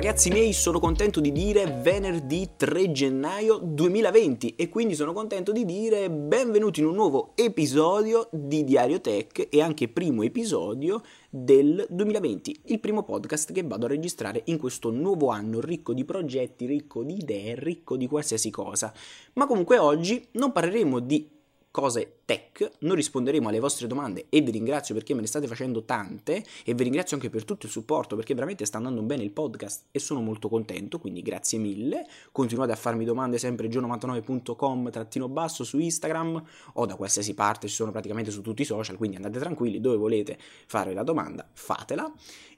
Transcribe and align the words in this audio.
Ragazzi 0.00 0.30
miei, 0.30 0.52
sono 0.52 0.78
contento 0.78 1.18
di 1.18 1.32
dire 1.32 1.66
venerdì 1.82 2.50
3 2.56 2.92
gennaio 2.92 3.58
2020 3.58 4.54
e 4.54 4.68
quindi 4.68 4.94
sono 4.94 5.12
contento 5.12 5.50
di 5.50 5.64
dire 5.64 6.08
benvenuti 6.08 6.78
in 6.78 6.86
un 6.86 6.94
nuovo 6.94 7.32
episodio 7.34 8.28
di 8.30 8.62
Diario 8.62 9.00
Tech 9.00 9.48
e 9.50 9.60
anche 9.60 9.88
primo 9.88 10.22
episodio 10.22 11.02
del 11.28 11.84
2020, 11.90 12.60
il 12.66 12.78
primo 12.78 13.02
podcast 13.02 13.52
che 13.52 13.64
vado 13.64 13.86
a 13.86 13.88
registrare 13.88 14.42
in 14.44 14.58
questo 14.58 14.92
nuovo 14.92 15.30
anno 15.30 15.60
ricco 15.60 15.92
di 15.92 16.04
progetti, 16.04 16.66
ricco 16.66 17.02
di 17.02 17.14
idee, 17.14 17.56
ricco 17.56 17.96
di 17.96 18.06
qualsiasi 18.06 18.50
cosa. 18.50 18.92
Ma 19.32 19.46
comunque 19.46 19.78
oggi 19.78 20.28
non 20.34 20.52
parleremo 20.52 21.00
di 21.00 21.37
cose 21.70 22.20
tech, 22.24 22.70
noi 22.80 22.96
risponderemo 22.96 23.48
alle 23.48 23.60
vostre 23.60 23.86
domande 23.86 24.26
e 24.28 24.40
vi 24.40 24.50
ringrazio 24.50 24.94
perché 24.94 25.14
me 25.14 25.20
ne 25.20 25.26
state 25.26 25.46
facendo 25.46 25.84
tante 25.84 26.44
e 26.64 26.74
vi 26.74 26.82
ringrazio 26.82 27.16
anche 27.16 27.30
per 27.30 27.44
tutto 27.44 27.66
il 27.66 27.72
supporto 27.72 28.16
perché 28.16 28.34
veramente 28.34 28.64
sta 28.64 28.78
andando 28.78 29.02
bene 29.02 29.22
il 29.22 29.30
podcast 29.30 29.86
e 29.90 29.98
sono 29.98 30.20
molto 30.20 30.48
contento, 30.48 30.98
quindi 30.98 31.22
grazie 31.22 31.58
mille, 31.58 32.06
continuate 32.32 32.72
a 32.72 32.76
farmi 32.76 33.04
domande 33.04 33.38
sempre 33.38 33.68
gio99.com 33.68 34.90
trattino 34.90 35.28
basso 35.28 35.64
su 35.64 35.78
Instagram 35.78 36.42
o 36.74 36.86
da 36.86 36.96
qualsiasi 36.96 37.34
parte, 37.34 37.68
ci 37.68 37.74
sono 37.74 37.90
praticamente 37.90 38.30
su 38.30 38.40
tutti 38.40 38.62
i 38.62 38.64
social, 38.64 38.96
quindi 38.96 39.16
andate 39.16 39.38
tranquilli, 39.38 39.80
dove 39.80 39.96
volete 39.96 40.38
fare 40.66 40.92
la 40.94 41.02
domanda 41.02 41.48
fatela. 41.52 42.10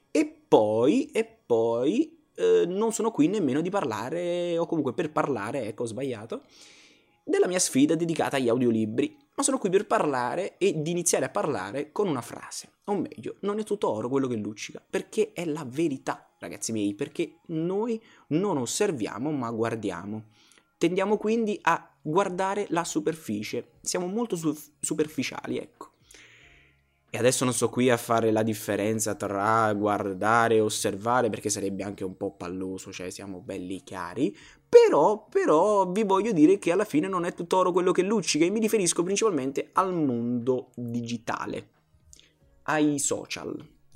E 0.09 0.41
poi, 0.47 1.05
e 1.11 1.25
poi 1.45 2.17
eh, 2.35 2.65
non 2.67 2.91
sono 2.91 3.11
qui 3.11 3.27
nemmeno 3.27 3.61
di 3.61 3.69
parlare 3.69 4.57
o 4.57 4.65
comunque 4.65 4.93
per 4.93 5.11
parlare, 5.11 5.67
ecco 5.67 5.83
ho 5.83 5.85
sbagliato 5.85 6.41
della 7.23 7.47
mia 7.47 7.59
sfida 7.59 7.95
dedicata 7.95 8.37
agli 8.37 8.49
audiolibri, 8.49 9.17
ma 9.35 9.43
sono 9.43 9.57
qui 9.57 9.69
per 9.69 9.87
parlare 9.87 10.57
e 10.57 10.81
di 10.81 10.91
iniziare 10.91 11.25
a 11.25 11.29
parlare 11.29 11.91
con 11.91 12.07
una 12.07 12.21
frase, 12.21 12.69
o 12.85 12.95
meglio, 12.95 13.37
non 13.41 13.59
è 13.59 13.63
tutto 13.63 13.89
oro 13.89 14.09
quello 14.09 14.27
che 14.27 14.35
luccica, 14.35 14.83
perché 14.87 15.31
è 15.33 15.45
la 15.45 15.65
verità, 15.65 16.33
ragazzi 16.39 16.71
miei, 16.71 16.93
perché 16.93 17.39
noi 17.47 18.01
non 18.27 18.57
osserviamo 18.57 19.31
ma 19.31 19.49
guardiamo. 19.51 20.25
Tendiamo 20.77 21.17
quindi 21.17 21.57
a 21.61 21.91
guardare 22.01 22.65
la 22.69 22.83
superficie, 22.83 23.73
siamo 23.81 24.07
molto 24.07 24.35
su- 24.35 24.57
superficiali, 24.79 25.57
ecco. 25.57 25.89
E 27.13 27.17
adesso 27.17 27.43
non 27.43 27.53
sto 27.53 27.69
qui 27.69 27.89
a 27.89 27.97
fare 27.97 28.31
la 28.31 28.41
differenza 28.41 29.15
tra 29.15 29.73
guardare 29.73 30.55
e 30.55 30.61
osservare 30.61 31.29
perché 31.29 31.49
sarebbe 31.49 31.83
anche 31.83 32.05
un 32.05 32.15
po' 32.15 32.31
palloso, 32.31 32.93
cioè 32.93 33.09
siamo 33.09 33.41
belli 33.41 33.83
chiari, 33.83 34.35
però, 34.71 35.27
però 35.29 35.91
vi 35.91 36.03
voglio 36.03 36.31
dire 36.31 36.57
che 36.57 36.71
alla 36.71 36.85
fine 36.85 37.09
non 37.09 37.25
è 37.25 37.33
tutto 37.33 37.57
oro 37.57 37.73
quello 37.73 37.91
che 37.91 38.03
luccica 38.03 38.45
e 38.45 38.49
mi 38.49 38.61
riferisco 38.61 39.03
principalmente 39.03 39.71
al 39.73 39.93
mondo 39.93 40.69
digitale, 40.75 41.67
ai 42.63 42.97
social, 42.97 43.53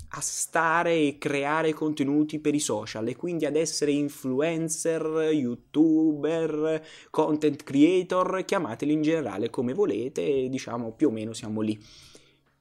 a 0.08 0.20
stare 0.20 0.92
e 0.94 1.16
creare 1.16 1.72
contenuti 1.72 2.40
per 2.40 2.54
i 2.54 2.60
social 2.60 3.08
e 3.08 3.16
quindi 3.16 3.46
ad 3.46 3.56
essere 3.56 3.92
influencer, 3.92 5.30
youtuber, 5.32 6.86
content 7.08 7.62
creator, 7.62 8.44
chiamateli 8.44 8.92
in 8.92 9.00
generale 9.00 9.48
come 9.48 9.72
volete, 9.72 10.46
diciamo 10.50 10.92
più 10.92 11.08
o 11.08 11.10
meno 11.10 11.32
siamo 11.32 11.62
lì. 11.62 11.82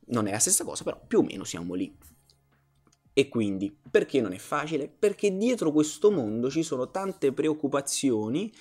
Non 0.05 0.27
è 0.27 0.31
la 0.31 0.39
stessa 0.39 0.63
cosa, 0.63 0.85
però 0.85 1.01
più 1.05 1.19
o 1.19 1.23
meno 1.23 1.43
siamo 1.43 1.73
lì. 1.73 1.93
E 3.17 3.29
quindi, 3.29 3.73
perché 3.89 4.19
non 4.19 4.33
è 4.33 4.37
facile? 4.37 4.89
Perché 4.89 5.37
dietro 5.37 5.71
questo 5.71 6.11
mondo 6.11 6.49
ci 6.49 6.63
sono 6.63 6.91
tante 6.91 7.31
preoccupazioni, 7.31 8.51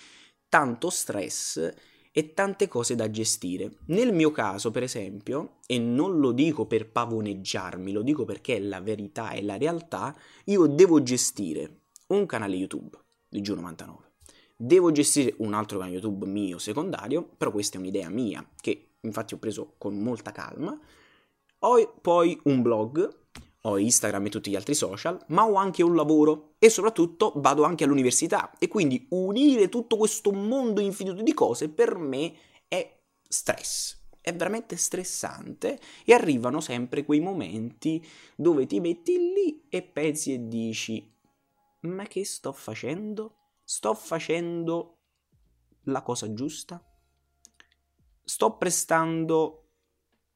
tanto 0.49 0.91
stress 0.91 1.73
e 2.13 2.35
tante 2.35 2.69
cose 2.69 2.95
da 2.95 3.11
gestire. 3.11 3.79
Nel 3.87 4.13
mio 4.13 4.31
caso, 4.31 4.71
per 4.71 4.85
esempio, 4.85 5.57
e 5.67 5.81
non 5.81 6.21
lo 6.21 6.31
dico 6.31 6.67
per 6.67 6.89
pavoneggiarmi, 6.89 7.91
lo 7.91 8.03
dico 8.03 8.25
perché 8.25 8.55
è 8.55 8.61
la 8.61 8.81
verità 8.81 9.33
e 9.33 9.43
la 9.43 9.57
realtà, 9.57 10.17
io 10.45 10.67
devo 10.69 11.03
gestire 11.03 11.81
un 12.11 12.25
canale 12.25 12.55
YouTube 12.55 12.97
di 13.29 13.41
Giù99. 13.41 13.97
Devo 14.55 14.93
gestire 14.93 15.35
un 15.39 15.53
altro 15.53 15.79
canale 15.79 15.97
YouTube 15.97 16.27
mio 16.27 16.59
secondario, 16.59 17.25
però 17.25 17.51
questa 17.51 17.77
è 17.77 17.81
un'idea 17.81 18.09
mia 18.09 18.49
che 18.61 18.91
infatti 19.01 19.35
ho 19.35 19.39
preso 19.39 19.75
con 19.79 19.99
molta 19.99 20.31
calma. 20.31 20.79
Ho 21.59 21.95
poi 22.01 22.39
un 22.45 22.63
blog 22.63 23.23
ho 23.67 23.79
Instagram 23.79 24.27
e 24.27 24.31
tutti 24.31 24.51
gli 24.51 24.57
altri 24.57 24.75
social, 24.75 25.19
ma 25.29 25.47
ho 25.47 25.55
anche 25.55 25.83
un 25.83 25.95
lavoro 25.95 26.55
e 26.59 26.69
soprattutto 26.69 27.33
vado 27.37 27.65
anche 27.65 27.85
all'università 27.85 28.53
e 28.59 28.69
quindi 28.69 29.07
unire 29.11 29.69
tutto 29.69 29.97
questo 29.97 30.33
mondo 30.33 30.81
infinito 30.81 31.23
di 31.23 31.33
cose 31.33 31.69
per 31.69 31.97
me 31.97 32.35
è 32.69 33.01
stress. 33.27 34.03
È 34.21 34.35
veramente 34.35 34.77
stressante 34.77 35.79
e 36.05 36.15
arrivano 36.15 36.61
sempre 36.61 37.05
quei 37.05 37.21
momenti 37.21 38.05
dove 38.37 38.67
ti 38.67 38.81
metti 38.81 39.19
lì 39.19 39.67
e 39.69 39.83
pensi 39.83 40.33
e 40.33 40.49
dici 40.49 41.13
ma 41.81 42.05
che 42.05 42.25
sto 42.25 42.53
facendo? 42.53 43.37
Sto 43.63 43.95
facendo 43.95 44.99
la 45.85 46.03
cosa 46.03 46.33
giusta? 46.33 46.83
Sto 48.25 48.57
prestando 48.57 49.64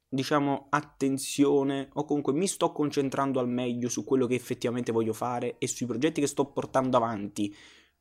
diciamo, 0.08 0.66
attenzione 0.70 1.90
o 1.92 2.04
comunque 2.04 2.32
mi 2.32 2.46
sto 2.46 2.72
concentrando 2.72 3.40
al 3.40 3.48
meglio 3.48 3.88
su 3.88 4.04
quello 4.04 4.26
che 4.26 4.34
effettivamente 4.34 4.92
voglio 4.92 5.12
fare 5.12 5.56
e 5.58 5.68
sui 5.68 5.86
progetti 5.86 6.20
che 6.20 6.26
sto 6.26 6.46
portando 6.46 6.96
avanti. 6.96 7.54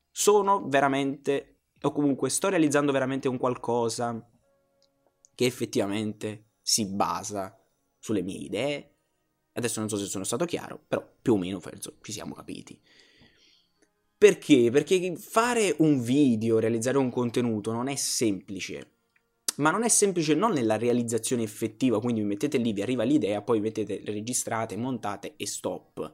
Sono 0.10 0.68
veramente, 0.68 1.60
o 1.82 1.92
comunque 1.92 2.30
sto 2.30 2.50
realizzando 2.50 2.92
veramente 2.92 3.28
un 3.28 3.38
qualcosa 3.38 4.26
che 5.36 5.46
effettivamente 5.46 6.52
si 6.62 6.86
basa 6.86 7.56
sulle 8.00 8.22
mie 8.22 8.38
idee. 8.38 8.92
Adesso 9.54 9.80
non 9.80 9.90
so 9.90 9.98
se 9.98 10.06
sono 10.06 10.24
stato 10.24 10.46
chiaro, 10.46 10.82
però 10.88 11.06
più 11.22 11.34
o 11.34 11.38
meno 11.38 11.60
penso 11.60 11.98
ci 12.02 12.12
siamo 12.12 12.34
capiti. 12.34 12.80
Perché? 14.18 14.72
Perché 14.72 15.16
fare 15.16 15.76
un 15.80 16.02
video, 16.02 16.58
realizzare 16.58 16.98
un 16.98 17.12
contenuto 17.12 17.72
non 17.72 17.88
è 17.88 17.96
semplice 17.96 18.97
ma 19.58 19.72
non 19.72 19.84
è 19.84 19.90
semplice 19.90 20.34
non 20.34 20.52
nella 20.52 20.78
realizzazione 20.78 21.44
effettiva, 21.44 22.00
quindi 22.00 22.22
vi 22.22 22.28
mettete 22.28 22.58
lì, 22.58 22.74
vi 22.74 22.82
arriva 22.82 23.04
l'idea, 23.04 23.42
poi 23.42 23.60
mettete, 23.60 24.02
registrate, 24.06 24.76
montate 24.76 25.34
e 25.38 25.48
stop. 25.48 26.14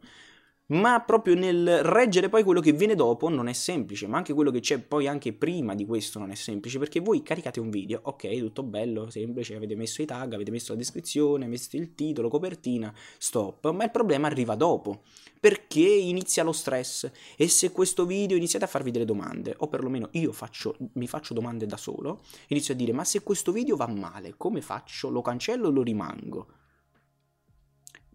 Ma 0.67 1.01
proprio 1.01 1.35
nel 1.35 1.83
reggere 1.83 2.29
poi 2.29 2.41
quello 2.41 2.61
che 2.61 2.71
viene 2.71 2.95
dopo 2.95 3.27
non 3.27 3.49
è 3.49 3.53
semplice, 3.53 4.07
ma 4.07 4.15
anche 4.15 4.33
quello 4.33 4.49
che 4.49 4.61
c'è 4.61 4.79
poi 4.79 5.07
anche 5.07 5.33
prima 5.33 5.75
di 5.75 5.85
questo 5.85 6.19
non 6.19 6.31
è 6.31 6.35
semplice, 6.35 6.79
perché 6.79 7.01
voi 7.01 7.21
caricate 7.21 7.59
un 7.59 7.69
video, 7.69 7.99
ok, 8.01 8.37
tutto 8.37 8.63
bello, 8.63 9.09
semplice, 9.09 9.55
avete 9.55 9.75
messo 9.75 10.01
i 10.01 10.05
tag, 10.05 10.33
avete 10.33 10.51
messo 10.51 10.71
la 10.71 10.77
descrizione, 10.77 11.45
avete 11.45 11.75
il 11.75 11.93
titolo, 11.95 12.29
copertina, 12.29 12.93
stop, 13.17 13.71
ma 13.71 13.83
il 13.83 13.91
problema 13.91 14.27
arriva 14.27 14.55
dopo 14.55 15.01
perché 15.37 15.81
inizia 15.81 16.43
lo 16.43 16.53
stress 16.53 17.11
e 17.35 17.49
se 17.49 17.73
questo 17.73 18.05
video 18.05 18.37
iniziate 18.37 18.63
a 18.63 18.69
farvi 18.69 18.91
delle 18.91 19.03
domande, 19.03 19.53
o 19.57 19.67
perlomeno 19.67 20.07
io 20.11 20.31
faccio, 20.31 20.77
mi 20.93 21.07
faccio 21.07 21.33
domande 21.33 21.65
da 21.65 21.75
solo, 21.75 22.21
inizio 22.47 22.73
a 22.73 22.77
dire 22.77 22.93
ma 22.93 23.03
se 23.03 23.21
questo 23.21 23.51
video 23.51 23.75
va 23.75 23.87
male, 23.87 24.35
come 24.37 24.61
faccio? 24.61 25.09
Lo 25.09 25.21
cancello 25.21 25.67
o 25.67 25.71
lo 25.71 25.83
rimango? 25.83 26.47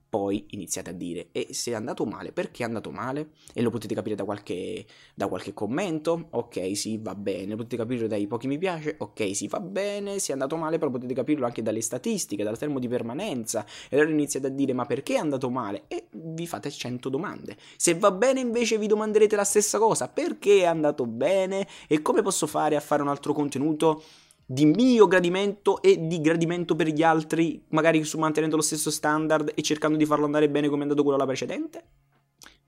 Poi 0.08 0.46
iniziate 0.50 0.90
a 0.90 0.92
dire 0.92 1.28
e 1.32 1.48
se 1.50 1.72
è 1.72 1.74
andato 1.74 2.04
male, 2.04 2.32
perché 2.32 2.62
è 2.62 2.66
andato 2.66 2.90
male? 2.90 3.30
E 3.52 3.60
lo 3.60 3.70
potete 3.70 3.94
capire 3.94 4.14
da 4.14 4.24
qualche, 4.24 4.86
da 5.14 5.28
qualche 5.28 5.52
commento, 5.52 6.28
ok 6.30 6.76
sì 6.76 6.98
va 6.98 7.14
bene, 7.14 7.50
lo 7.50 7.56
potete 7.56 7.76
capire 7.76 8.06
dai 8.06 8.26
pochi 8.26 8.46
mi 8.46 8.58
piace, 8.58 8.96
ok 8.98 9.34
sì 9.34 9.48
va 9.48 9.60
bene, 9.60 10.18
se 10.18 10.30
è 10.30 10.32
andato 10.32 10.56
male 10.56 10.78
però 10.78 10.90
potete 10.90 11.14
capirlo 11.14 11.44
anche 11.44 11.62
dalle 11.62 11.80
statistiche, 11.80 12.42
dal 12.42 12.58
termo 12.58 12.78
di 12.78 12.88
permanenza 12.88 13.64
e 13.88 13.96
allora 13.96 14.10
iniziate 14.10 14.46
a 14.46 14.50
dire 14.50 14.72
ma 14.72 14.86
perché 14.86 15.14
è 15.14 15.18
andato 15.18 15.50
male? 15.50 15.84
E 15.88 16.06
vi 16.10 16.46
fate 16.46 16.70
100 16.70 17.08
domande. 17.08 17.56
Se 17.76 17.94
va 17.94 18.10
bene 18.10 18.40
invece 18.40 18.78
vi 18.78 18.86
domanderete 18.86 19.36
la 19.36 19.44
stessa 19.44 19.78
cosa, 19.78 20.08
perché 20.08 20.60
è 20.60 20.64
andato 20.64 21.06
bene 21.06 21.66
e 21.86 22.02
come 22.02 22.22
posso 22.22 22.46
fare 22.46 22.76
a 22.76 22.80
fare 22.80 23.02
un 23.02 23.08
altro 23.08 23.32
contenuto? 23.32 24.02
Di 24.50 24.64
mio 24.64 25.06
gradimento 25.06 25.82
e 25.82 26.06
di 26.06 26.22
gradimento 26.22 26.74
per 26.74 26.88
gli 26.88 27.02
altri, 27.02 27.62
magari 27.68 28.02
mantenendo 28.16 28.56
lo 28.56 28.62
stesso 28.62 28.90
standard 28.90 29.52
e 29.54 29.60
cercando 29.60 29.98
di 29.98 30.06
farlo 30.06 30.24
andare 30.24 30.48
bene 30.48 30.68
come 30.68 30.80
è 30.80 30.82
andato 30.84 31.02
quello 31.02 31.18
la 31.18 31.26
precedente? 31.26 31.84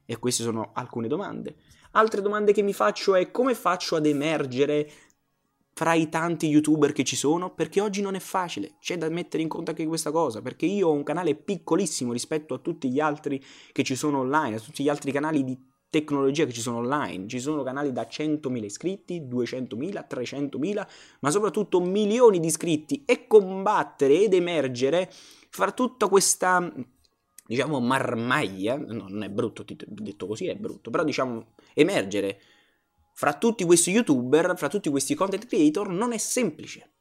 E 0.05 0.19
queste 0.19 0.43
sono 0.43 0.73
alcune 0.75 1.09
domande. 1.09 1.57
Altre 1.93 2.21
domande 2.21 2.53
che 2.53 2.61
mi 2.61 2.75
faccio 2.75 3.15
è 3.15 3.31
come 3.31 3.55
faccio 3.55 3.97
ad 3.97 4.05
emergere 4.05 4.91
fra 5.73 5.95
i 5.95 6.11
tanti 6.11 6.49
youtuber 6.49 6.93
che 6.93 7.03
ci 7.03 7.17
sono? 7.17 7.55
Perché 7.55 7.81
oggi 7.81 8.03
non 8.03 8.15
è 8.15 8.21
facile, 8.21 8.75
c'è 8.79 8.99
da 8.99 9.09
mettere 9.09 9.43
in 9.43 9.49
conto 9.49 9.71
anche 9.71 9.87
questa 9.87 10.11
cosa, 10.11 10.43
perché 10.43 10.67
io 10.67 10.89
ho 10.89 10.93
un 10.93 11.03
canale 11.03 11.35
piccolissimo 11.35 12.13
rispetto 12.13 12.53
a 12.53 12.59
tutti 12.59 12.91
gli 12.91 13.01
altri 13.01 13.43
che 13.73 13.83
ci 13.85 13.95
sono 13.95 14.19
online, 14.19 14.57
a 14.57 14.61
tutti 14.61 14.83
gli 14.83 14.91
altri 14.91 15.13
canali 15.13 15.45
di 15.45 15.59
tecnologia 15.91 16.47
che 16.47 16.53
ci 16.53 16.61
sono 16.61 16.79
online, 16.79 17.27
ci 17.29 17.41
sono 17.41 17.63
canali 17.63 17.93
da 17.93 18.07
100.000 18.09 18.65
iscritti, 18.65 19.21
200.000, 19.21 20.07
300.000, 20.09 20.87
ma 21.21 21.31
soprattutto 21.31 21.81
milioni 21.81 22.39
di 22.39 22.47
iscritti 22.47 23.03
e 23.05 23.27
combattere 23.27 24.23
ed 24.23 24.33
emergere 24.33 25.11
fra 25.51 25.73
tutta 25.73 26.09
questa 26.09 26.73
diciamo 27.51 27.81
marmaglia, 27.81 28.77
no, 28.77 29.09
non 29.09 29.25
è 29.25 29.29
brutto 29.29 29.65
detto 29.67 30.29
così, 30.29 30.47
è 30.47 30.55
brutto, 30.55 30.91
però 30.91 31.03
diciamo 31.03 31.55
emergere 31.75 32.41
fra 33.13 33.35
tutti 33.35 33.65
questi 33.65 33.91
youtuber, 33.91 34.57
fra 34.57 34.69
tutti 34.69 34.89
questi 34.89 35.17
content 35.17 35.47
creator 35.47 35.89
non 35.89 36.13
è 36.13 36.19
semplice. 36.19 36.93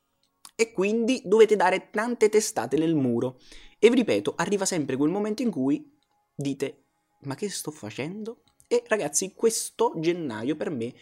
E 0.55 0.73
quindi 0.73 1.21
dovete 1.23 1.55
dare 1.55 1.89
tante 1.91 2.27
testate 2.29 2.77
nel 2.77 2.95
muro. 2.95 3.39
E 3.77 3.89
vi 3.89 3.95
ripeto, 3.95 4.33
arriva 4.35 4.65
sempre 4.65 4.97
quel 4.97 5.11
momento 5.11 5.43
in 5.43 5.51
cui 5.51 5.95
dite: 6.35 6.87
Ma 7.21 7.35
che 7.35 7.49
sto 7.49 7.71
facendo? 7.71 8.41
E 8.71 8.83
ragazzi, 8.85 9.33
questo 9.33 9.95
gennaio 9.97 10.55
per 10.55 10.69
me 10.69 10.93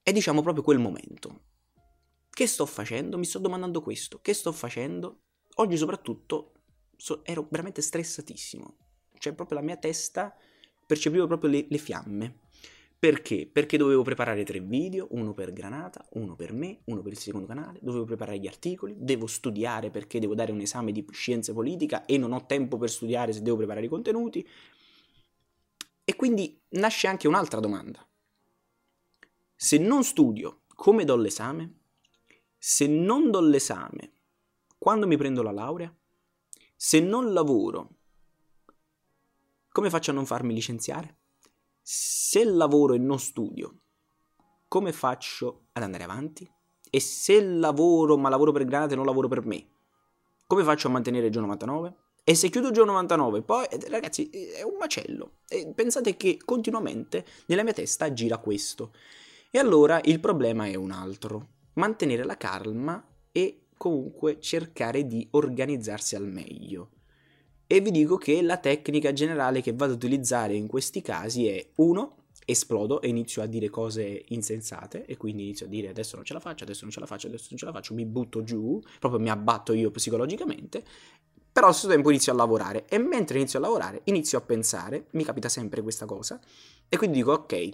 è 0.00 0.12
diciamo 0.12 0.42
proprio 0.42 0.62
quel 0.62 0.78
momento. 0.78 1.40
Che 2.30 2.46
sto 2.46 2.66
facendo? 2.66 3.18
Mi 3.18 3.24
sto 3.24 3.40
domandando 3.40 3.82
questo. 3.82 4.20
Che 4.22 4.32
sto 4.32 4.52
facendo? 4.52 5.22
Oggi 5.56 5.76
soprattutto 5.76 6.52
so, 6.96 7.24
ero 7.24 7.48
veramente 7.50 7.82
stressatissimo. 7.82 8.76
Cioè 9.18 9.32
proprio 9.32 9.58
la 9.58 9.64
mia 9.64 9.76
testa 9.76 10.36
percepivo 10.86 11.26
proprio 11.26 11.50
le, 11.50 11.66
le 11.68 11.78
fiamme. 11.78 12.42
Perché? 12.96 13.50
Perché 13.52 13.76
dovevo 13.76 14.02
preparare 14.02 14.44
tre 14.44 14.60
video, 14.60 15.08
uno 15.10 15.34
per 15.34 15.52
Granata, 15.52 16.06
uno 16.12 16.36
per 16.36 16.52
me, 16.52 16.82
uno 16.84 17.02
per 17.02 17.10
il 17.10 17.18
secondo 17.18 17.48
canale, 17.48 17.80
dovevo 17.82 18.04
preparare 18.04 18.38
gli 18.38 18.46
articoli, 18.46 18.94
devo 18.96 19.26
studiare 19.26 19.90
perché 19.90 20.20
devo 20.20 20.36
dare 20.36 20.52
un 20.52 20.60
esame 20.60 20.92
di 20.92 21.04
scienza 21.10 21.52
politica 21.52 22.04
e 22.04 22.18
non 22.18 22.30
ho 22.30 22.46
tempo 22.46 22.76
per 22.78 22.88
studiare 22.88 23.32
se 23.32 23.42
devo 23.42 23.56
preparare 23.56 23.86
i 23.86 23.88
contenuti. 23.88 24.48
E 26.08 26.14
quindi 26.14 26.56
nasce 26.68 27.08
anche 27.08 27.26
un'altra 27.26 27.58
domanda. 27.58 28.06
Se 29.56 29.76
non 29.76 30.04
studio, 30.04 30.60
come 30.76 31.04
do 31.04 31.16
l'esame? 31.16 31.80
Se 32.56 32.86
non 32.86 33.32
do 33.32 33.40
l'esame, 33.40 34.12
quando 34.78 35.08
mi 35.08 35.16
prendo 35.16 35.42
la 35.42 35.50
laurea? 35.50 35.92
Se 36.76 37.00
non 37.00 37.32
lavoro, 37.32 37.96
come 39.72 39.90
faccio 39.90 40.12
a 40.12 40.14
non 40.14 40.26
farmi 40.26 40.54
licenziare? 40.54 41.16
Se 41.82 42.44
lavoro 42.44 42.94
e 42.94 42.98
non 42.98 43.18
studio, 43.18 43.80
come 44.68 44.92
faccio 44.92 45.66
ad 45.72 45.82
andare 45.82 46.04
avanti? 46.04 46.48
E 46.88 47.00
se 47.00 47.42
lavoro 47.42 48.16
ma 48.16 48.28
lavoro 48.28 48.52
per 48.52 48.64
Granate 48.64 48.92
e 48.92 48.96
non 48.96 49.06
lavoro 49.06 49.26
per 49.26 49.44
me, 49.44 49.70
come 50.46 50.62
faccio 50.62 50.86
a 50.86 50.92
mantenere 50.92 51.26
il 51.26 51.32
giorno 51.32 51.48
99? 51.48 51.96
E 52.28 52.34
se 52.34 52.48
chiudo 52.48 52.66
il 52.66 52.72
giorno 52.72 52.90
99, 52.90 53.42
poi 53.42 53.66
eh, 53.66 53.78
ragazzi 53.88 54.28
è 54.30 54.62
un 54.62 54.74
macello. 54.80 55.42
E 55.48 55.70
pensate 55.72 56.16
che 56.16 56.38
continuamente 56.44 57.24
nella 57.46 57.62
mia 57.62 57.72
testa 57.72 58.12
gira 58.12 58.38
questo. 58.38 58.90
E 59.48 59.60
allora 59.60 60.00
il 60.02 60.18
problema 60.18 60.66
è 60.66 60.74
un 60.74 60.90
altro 60.90 61.50
mantenere 61.74 62.24
la 62.24 62.36
calma 62.36 63.00
e 63.30 63.66
comunque 63.76 64.40
cercare 64.40 65.06
di 65.06 65.24
organizzarsi 65.30 66.16
al 66.16 66.26
meglio. 66.26 66.88
E 67.64 67.80
vi 67.80 67.92
dico 67.92 68.16
che 68.16 68.42
la 68.42 68.56
tecnica 68.56 69.12
generale 69.12 69.60
che 69.60 69.72
vado 69.72 69.92
ad 69.92 70.02
utilizzare 70.02 70.56
in 70.56 70.66
questi 70.66 71.02
casi 71.02 71.46
è 71.46 71.64
1. 71.76 72.16
Esplodo 72.44 73.00
e 73.02 73.08
inizio 73.08 73.40
a 73.42 73.46
dire 73.46 73.70
cose 73.70 74.24
insensate 74.28 75.04
e 75.06 75.16
quindi 75.16 75.44
inizio 75.44 75.66
a 75.66 75.68
dire 75.68 75.88
adesso 75.88 76.16
non 76.16 76.24
ce 76.24 76.32
la 76.32 76.40
faccio, 76.40 76.64
adesso 76.64 76.82
non 76.82 76.92
ce 76.92 77.00
la 77.00 77.06
faccio, 77.06 77.28
adesso 77.28 77.46
non 77.50 77.58
ce 77.58 77.64
la 77.64 77.72
faccio, 77.72 77.94
mi 77.94 78.04
butto 78.04 78.42
giù, 78.42 78.80
proprio 79.00 79.20
mi 79.20 79.30
abbatto 79.30 79.72
io 79.72 79.90
psicologicamente, 79.90 80.84
però 81.56 81.68
allo 81.68 81.74
stesso 81.74 81.90
tempo 81.90 82.10
inizio 82.10 82.32
a 82.32 82.34
lavorare. 82.34 82.84
E 82.86 82.98
mentre 82.98 83.38
inizio 83.38 83.58
a 83.58 83.62
lavorare 83.62 84.02
inizio 84.04 84.36
a 84.36 84.42
pensare, 84.42 85.06
mi 85.12 85.24
capita 85.24 85.48
sempre 85.48 85.80
questa 85.80 86.04
cosa, 86.04 86.38
e 86.86 86.98
quindi 86.98 87.16
dico 87.16 87.32
ok, 87.32 87.70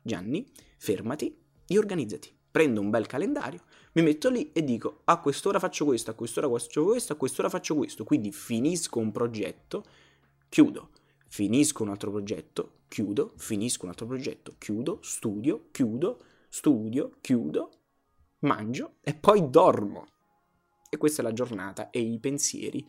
Gianni, 0.00 0.50
fermati 0.78 1.38
e 1.66 1.76
organizzati. 1.76 2.34
Prendo 2.50 2.80
un 2.80 2.88
bel 2.88 3.04
calendario, 3.04 3.64
mi 3.92 4.00
metto 4.00 4.30
lì 4.30 4.52
e 4.52 4.64
dico 4.64 5.02
a 5.04 5.20
quest'ora 5.20 5.58
faccio 5.58 5.84
questo, 5.84 6.10
a 6.10 6.14
quest'ora 6.14 6.48
faccio 6.48 6.84
questo, 6.84 7.12
a 7.12 7.16
quest'ora 7.16 7.50
faccio 7.50 7.74
questo, 7.74 8.04
quindi 8.04 8.32
finisco 8.32 9.00
un 9.00 9.12
progetto, 9.12 9.84
chiudo, 10.48 10.92
finisco 11.28 11.82
un 11.82 11.90
altro 11.90 12.10
progetto, 12.10 12.78
chiudo, 12.88 13.34
finisco 13.36 13.84
un 13.84 13.90
altro 13.90 14.06
progetto, 14.06 14.54
chiudo, 14.56 14.98
studio, 15.02 15.66
chiudo, 15.72 16.22
studio, 16.48 17.16
chiudo, 17.20 17.70
mangio 18.38 18.94
e 19.02 19.12
poi 19.12 19.50
dormo. 19.50 20.06
E 20.88 20.96
questa 20.96 21.20
è 21.20 21.24
la 21.24 21.34
giornata 21.34 21.90
e 21.90 22.00
i 22.00 22.18
pensieri 22.18 22.88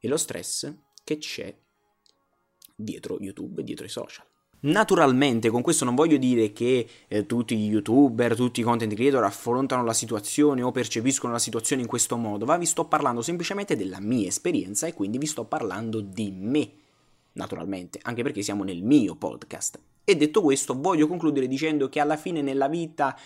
e 0.00 0.08
lo 0.08 0.16
stress 0.16 0.72
che 1.04 1.18
c'è 1.18 1.54
dietro 2.74 3.18
YouTube, 3.20 3.62
dietro 3.62 3.84
i 3.84 3.90
social. 3.90 4.24
Naturalmente, 4.62 5.48
con 5.48 5.62
questo 5.62 5.86
non 5.86 5.94
voglio 5.94 6.18
dire 6.18 6.52
che 6.52 6.86
eh, 7.08 7.24
tutti 7.24 7.56
gli 7.56 7.70
youtuber, 7.70 8.34
tutti 8.36 8.60
i 8.60 8.62
content 8.62 8.92
creator 8.92 9.24
affrontano 9.24 9.84
la 9.84 9.94
situazione 9.94 10.62
o 10.62 10.70
percepiscono 10.70 11.32
la 11.32 11.38
situazione 11.38 11.80
in 11.80 11.88
questo 11.88 12.16
modo, 12.18 12.44
ma 12.44 12.58
vi 12.58 12.66
sto 12.66 12.84
parlando 12.84 13.22
semplicemente 13.22 13.74
della 13.74 14.00
mia 14.00 14.28
esperienza 14.28 14.86
e 14.86 14.92
quindi 14.92 15.16
vi 15.16 15.26
sto 15.26 15.44
parlando 15.44 16.00
di 16.00 16.30
me, 16.30 16.70
naturalmente, 17.32 18.00
anche 18.02 18.22
perché 18.22 18.42
siamo 18.42 18.62
nel 18.62 18.82
mio 18.82 19.16
podcast. 19.16 19.78
E 20.04 20.16
detto 20.16 20.42
questo, 20.42 20.78
voglio 20.78 21.06
concludere 21.06 21.46
dicendo 21.46 21.88
che 21.88 22.00
alla 22.00 22.16
fine 22.16 22.42
nella 22.42 22.68
vita 22.68 23.18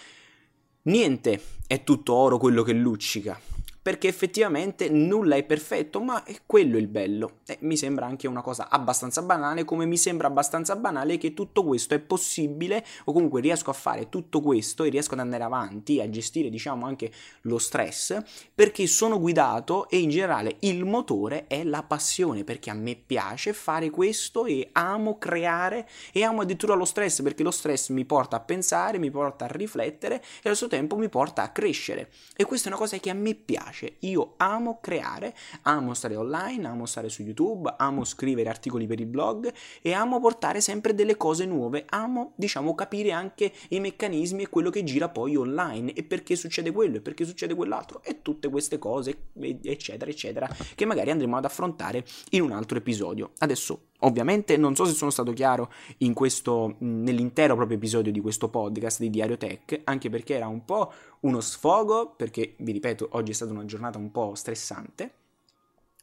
niente 0.83 1.41
è 1.67 1.83
tutto 1.83 2.15
oro 2.15 2.39
quello 2.39 2.63
che 2.63 2.73
luccica 2.73 3.41
perché 3.85 4.09
effettivamente 4.09 4.89
nulla 4.89 5.37
è 5.37 5.43
perfetto, 5.43 6.01
ma 6.01 6.25
è 6.25 6.35
quello 6.47 6.79
il 6.79 6.89
bello. 6.89 7.41
E 7.47 7.59
mi 7.61 7.77
sembra 7.77 8.07
anche 8.07 8.27
una 8.27 8.41
cosa 8.41 8.71
abbastanza 8.71 9.21
banale, 9.21 9.65
come 9.65 9.85
mi 9.85 9.99
sembra 9.99 10.27
abbastanza 10.27 10.75
banale 10.75 11.19
che 11.19 11.35
tutto 11.35 11.63
questo 11.63 11.93
è 11.93 11.99
possibile, 11.99 12.83
o 13.05 13.13
comunque 13.13 13.43
riesco 13.43 13.69
a 13.69 13.75
fare 13.75 14.09
tutto 14.09 14.41
questo 14.41 14.85
e 14.85 14.89
riesco 14.89 15.13
ad 15.13 15.21
andare 15.21 15.43
avanti, 15.43 16.01
a 16.01 16.09
gestire 16.09 16.49
diciamo 16.49 16.87
anche 16.87 17.13
lo 17.43 17.59
stress, 17.59 18.23
perché 18.55 18.87
sono 18.87 19.21
guidato 19.21 19.91
e 19.91 19.99
in 19.99 20.09
generale 20.09 20.57
il 20.61 20.87
motore 20.87 21.47
è 21.47 21.63
la 21.63 21.83
passione, 21.83 22.43
perché 22.43 22.71
a 22.71 22.75
me 22.75 22.97
piace 22.97 23.53
fare 23.53 23.91
questo 23.91 24.47
e 24.47 24.71
amo 24.73 25.19
creare 25.19 25.87
e 26.11 26.23
amo 26.23 26.41
addirittura 26.41 26.73
lo 26.73 26.87
stress, 26.87 27.21
perché 27.21 27.43
lo 27.43 27.51
stress 27.51 27.91
mi 27.91 28.07
porta 28.07 28.37
a 28.37 28.41
pensare, 28.41 28.97
mi 28.97 29.11
porta 29.11 29.45
a 29.45 29.49
riflettere 29.49 30.15
e 30.15 30.41
allo 30.45 30.55
stesso 30.55 30.69
tempo 30.69 30.97
mi 30.97 31.11
porta 31.11 31.43
a 31.43 31.51
crescere. 31.51 32.11
E 32.35 32.47
questa 32.47 32.69
è 32.69 32.73
una 32.73 32.81
cosa 32.81 32.97
che 32.97 33.11
a 33.11 33.15
me 33.15 33.35
piace 33.35 33.73
piace. 33.75 33.97
Io 34.01 34.35
amo 34.37 34.79
creare, 34.81 35.35
amo 35.63 35.93
stare 35.95 36.15
online, 36.15 36.67
amo 36.67 36.87
stare 36.87 37.09
su 37.09 37.23
YouTube, 37.23 37.75
amo 37.77 38.05
scrivere 38.05 38.49
articoli 38.49 38.87
per 38.87 39.01
i 39.01 39.07
blog 39.07 39.53
e 39.83 39.93
amo 39.93 40.21
portare 40.21 40.61
sempre 40.61 40.95
delle 40.95 41.17
cose 41.17 41.45
nuove. 41.45 41.85
Amo, 41.89 42.33
diciamo, 42.37 42.75
capire 42.75 43.11
anche 43.11 43.53
i 43.71 43.81
meccanismi 43.81 44.45
e 44.45 44.49
quello 44.49 44.71
che 44.71 44.85
gira 44.85 45.09
poi 45.09 45.37
online 45.37 45.93
e 45.93 46.05
perché 46.05 46.37
succede 46.37 46.71
quello 46.71 46.97
e 46.97 47.01
perché 47.01 47.25
succede 47.25 47.55
quell'altro 47.55 48.03
e 48.05 48.23
tutte 48.23 48.49
queste 48.49 48.79
cose, 48.79 49.31
eccetera, 49.63 50.11
eccetera, 50.11 50.49
che 50.75 50.85
magari 50.85 51.11
andremo 51.11 51.37
ad 51.37 51.45
affrontare 51.45 52.05
in 52.31 52.43
un 52.43 52.53
altro 52.53 52.79
episodio. 52.79 53.33
Adesso 53.39 53.89
Ovviamente 54.05 54.57
non 54.57 54.75
so 54.75 54.85
se 54.85 54.93
sono 54.93 55.11
stato 55.11 55.33
chiaro 55.33 55.73
questo, 56.13 56.77
nell'intero 56.81 57.55
proprio 57.55 57.79
episodio 57.79 58.13
di 58.13 58.21
questo 58.21 58.49
podcast 58.49 59.01
di 59.01 59.09
Diario 59.09 59.37
Tech, 59.39 59.81
anche 59.85 60.11
perché 60.11 60.35
era 60.35 60.47
un 60.47 60.65
po' 60.65 60.93
uno 61.21 61.41
sfogo, 61.41 62.15
perché 62.15 62.55
vi 62.59 62.73
ripeto, 62.73 63.09
oggi 63.13 63.31
è 63.31 63.35
stata 63.35 63.53
una 63.53 63.65
giornata 63.65 63.99
un 63.99 64.11
po' 64.11 64.35
stressante. 64.35 65.13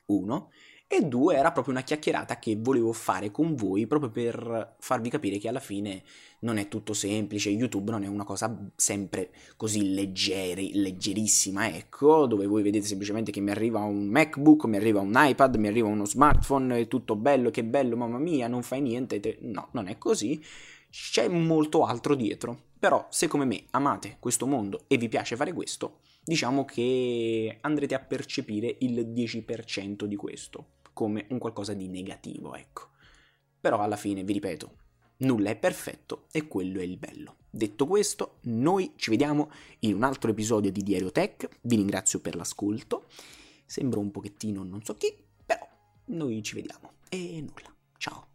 Uno, 0.05 0.49
e 0.93 1.03
due 1.03 1.35
era 1.35 1.53
proprio 1.53 1.73
una 1.73 1.83
chiacchierata 1.83 2.37
che 2.37 2.57
volevo 2.59 2.91
fare 2.91 3.31
con 3.31 3.55
voi 3.55 3.87
proprio 3.87 4.11
per 4.11 4.75
farvi 4.77 5.09
capire 5.09 5.37
che 5.37 5.47
alla 5.47 5.61
fine 5.61 6.03
non 6.39 6.57
è 6.57 6.67
tutto 6.67 6.91
semplice, 6.91 7.49
YouTube 7.49 7.91
non 7.91 8.03
è 8.03 8.07
una 8.07 8.25
cosa 8.25 8.53
sempre 8.75 9.31
così 9.55 9.93
leggeri, 9.93 10.73
leggerissima, 10.73 11.73
ecco, 11.73 12.25
dove 12.25 12.45
voi 12.45 12.61
vedete 12.61 12.87
semplicemente 12.87 13.31
che 13.31 13.39
mi 13.39 13.51
arriva 13.51 13.79
un 13.79 14.07
MacBook, 14.07 14.65
mi 14.65 14.75
arriva 14.75 14.99
un 14.99 15.13
iPad, 15.15 15.55
mi 15.55 15.67
arriva 15.67 15.87
uno 15.87 16.03
smartphone, 16.03 16.79
è 16.79 16.87
tutto 16.89 17.15
bello, 17.15 17.51
che 17.51 17.63
bello, 17.63 17.95
mamma 17.95 18.19
mia, 18.19 18.49
non 18.49 18.61
fai 18.61 18.81
niente, 18.81 19.21
te... 19.21 19.37
no, 19.43 19.69
non 19.71 19.87
è 19.87 19.97
così, 19.97 20.43
c'è 20.89 21.29
molto 21.29 21.85
altro 21.85 22.15
dietro. 22.15 22.63
Però 22.77 23.07
se 23.09 23.29
come 23.29 23.45
me 23.45 23.63
amate 23.71 24.17
questo 24.19 24.45
mondo 24.45 24.83
e 24.87 24.97
vi 24.97 25.07
piace 25.07 25.37
fare 25.37 25.53
questo, 25.53 25.99
diciamo 26.21 26.65
che 26.65 27.59
andrete 27.61 27.95
a 27.95 27.99
percepire 27.99 28.75
il 28.79 29.07
10% 29.07 30.03
di 30.03 30.15
questo 30.17 30.65
come 30.93 31.25
un 31.29 31.37
qualcosa 31.37 31.73
di 31.73 31.87
negativo, 31.87 32.55
ecco. 32.55 32.89
Però 33.59 33.79
alla 33.79 33.95
fine, 33.95 34.23
vi 34.23 34.33
ripeto, 34.33 34.75
nulla 35.17 35.51
è 35.51 35.55
perfetto 35.55 36.27
e 36.31 36.47
quello 36.47 36.79
è 36.79 36.83
il 36.83 36.97
bello. 36.97 37.37
Detto 37.49 37.85
questo, 37.85 38.37
noi 38.43 38.93
ci 38.95 39.09
vediamo 39.09 39.51
in 39.79 39.95
un 39.95 40.03
altro 40.03 40.31
episodio 40.31 40.71
di 40.71 40.83
Diario 40.83 41.11
Tech, 41.11 41.49
vi 41.61 41.75
ringrazio 41.75 42.19
per 42.19 42.35
l'ascolto, 42.35 43.07
sembro 43.65 43.99
un 43.99 44.11
pochettino 44.11 44.63
non 44.63 44.83
so 44.83 44.95
chi, 44.95 45.13
però 45.45 45.67
noi 46.05 46.41
ci 46.41 46.55
vediamo 46.55 46.93
e 47.09 47.41
nulla, 47.41 47.75
ciao. 47.97 48.30